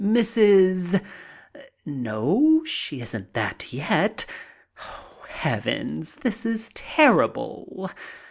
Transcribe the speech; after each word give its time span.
"Mrs. 0.03 0.99
—"No, 1.85 2.63
she 2.65 3.01
isn't 3.01 3.35
that 3.35 3.71
yet. 3.71 4.25
Heavens! 5.29 6.15
this 6.15 6.43
is 6.43 6.71
terrible. 6.73 7.91